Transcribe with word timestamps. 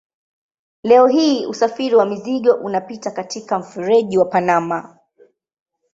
Leo 0.83 1.07
hii 1.07 1.45
usafiri 1.45 1.95
wa 1.95 2.05
mizigo 2.05 2.53
unapita 2.53 3.11
katika 3.11 3.59
mfereji 3.59 4.17
wa 4.17 4.25
Panama. 4.25 4.97